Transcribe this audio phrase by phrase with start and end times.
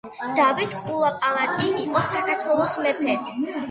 [0.37, 3.23] დავით კულაპალატი იყო საქართველოს მეფე